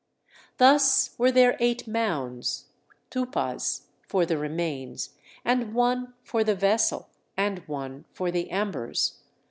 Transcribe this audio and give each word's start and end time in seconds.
Thus 0.57 1.13
were 1.19 1.31
there 1.31 1.55
eight 1.59 1.87
mounds 1.87 2.65
[Thupas] 3.11 3.83
for 4.07 4.25
the 4.25 4.35
remains, 4.35 5.11
and 5.45 5.75
one 5.75 6.15
for 6.23 6.43
the 6.43 6.55
vessel, 6.55 7.09
and 7.37 7.59
one 7.67 8.05
for 8.11 8.31
the 8.31 8.49
embers. 8.49 9.19